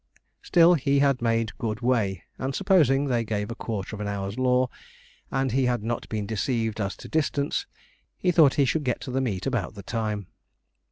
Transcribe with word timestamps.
Still 0.41 0.73
he 0.73 0.97
had 0.97 1.21
made 1.21 1.55
good 1.59 1.81
way; 1.81 2.23
and 2.39 2.55
supposing 2.55 3.05
they 3.05 3.23
gave 3.23 3.51
a 3.51 3.55
quarter 3.55 3.95
of 3.95 3.99
an 3.99 4.07
hour's 4.07 4.35
law, 4.39 4.67
and 5.29 5.51
he 5.51 5.65
had 5.67 5.83
not 5.83 6.09
been 6.09 6.25
deceived 6.25 6.81
as 6.81 6.97
to 6.97 7.07
distance, 7.07 7.67
he 8.17 8.31
thought 8.31 8.55
he 8.55 8.65
should 8.65 8.83
get 8.83 8.99
to 9.01 9.11
the 9.11 9.21
meet 9.21 9.45
about 9.45 9.75
the 9.75 9.83
time. 9.83 10.25